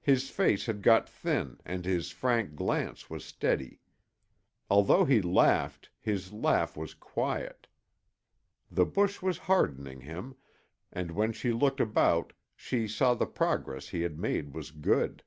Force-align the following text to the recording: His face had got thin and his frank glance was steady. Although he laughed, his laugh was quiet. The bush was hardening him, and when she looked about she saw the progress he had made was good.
His 0.00 0.30
face 0.30 0.64
had 0.64 0.80
got 0.80 1.06
thin 1.10 1.58
and 1.62 1.84
his 1.84 2.10
frank 2.10 2.54
glance 2.56 3.10
was 3.10 3.22
steady. 3.22 3.80
Although 4.70 5.04
he 5.04 5.20
laughed, 5.20 5.90
his 6.00 6.32
laugh 6.32 6.74
was 6.74 6.94
quiet. 6.94 7.66
The 8.70 8.86
bush 8.86 9.20
was 9.20 9.36
hardening 9.36 10.00
him, 10.00 10.36
and 10.90 11.10
when 11.10 11.32
she 11.34 11.52
looked 11.52 11.80
about 11.80 12.32
she 12.56 12.88
saw 12.88 13.12
the 13.12 13.26
progress 13.26 13.88
he 13.88 14.00
had 14.00 14.18
made 14.18 14.54
was 14.54 14.70
good. 14.70 15.22